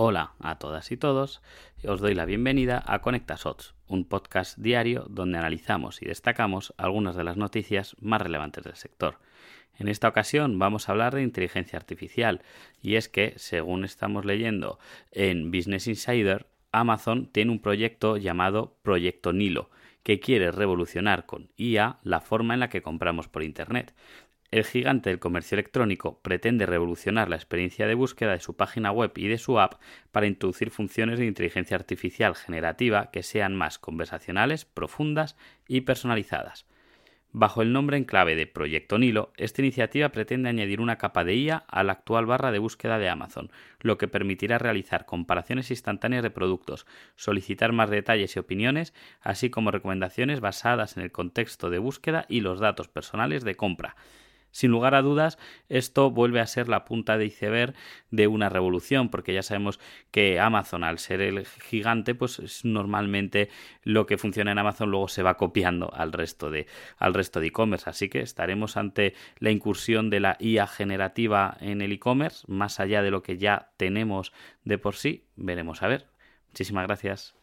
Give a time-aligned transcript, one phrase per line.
[0.00, 1.42] Hola a todas y todos,
[1.84, 7.24] os doy la bienvenida a ConectaSots, un podcast diario donde analizamos y destacamos algunas de
[7.24, 9.18] las noticias más relevantes del sector.
[9.76, 12.42] En esta ocasión vamos a hablar de inteligencia artificial
[12.80, 14.78] y es que, según estamos leyendo
[15.10, 19.68] en Business Insider, Amazon tiene un proyecto llamado Proyecto Nilo,
[20.04, 23.92] que quiere revolucionar con IA la forma en la que compramos por Internet.
[24.50, 29.12] El gigante del comercio electrónico pretende revolucionar la experiencia de búsqueda de su página web
[29.16, 29.74] y de su app
[30.10, 36.66] para introducir funciones de inteligencia artificial generativa que sean más conversacionales, profundas y personalizadas.
[37.30, 41.34] Bajo el nombre en clave de Proyecto Nilo, esta iniciativa pretende añadir una capa de
[41.34, 46.22] IA a la actual barra de búsqueda de Amazon, lo que permitirá realizar comparaciones instantáneas
[46.22, 51.78] de productos, solicitar más detalles y opiniones, así como recomendaciones basadas en el contexto de
[51.78, 53.94] búsqueda y los datos personales de compra.
[54.50, 55.38] Sin lugar a dudas,
[55.68, 57.74] esto vuelve a ser la punta de iceberg
[58.10, 59.78] de una revolución, porque ya sabemos
[60.10, 63.48] que Amazon, al ser el gigante, pues es normalmente
[63.82, 66.66] lo que funciona en Amazon luego se va copiando al resto de
[66.98, 67.88] al resto de e-commerce.
[67.88, 73.02] Así que estaremos ante la incursión de la IA generativa en el e-commerce, más allá
[73.02, 74.32] de lo que ya tenemos
[74.64, 75.24] de por sí.
[75.36, 76.06] Veremos a ver.
[76.48, 77.37] Muchísimas gracias.